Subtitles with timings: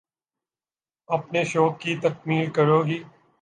[1.09, 2.99] اپنے شوق کی تکمیل کروں گی